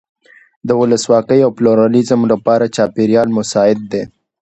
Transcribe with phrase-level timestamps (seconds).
[0.67, 4.03] د ولسواکۍ او پلورالېزم لپاره چاپېریال مساعد دی.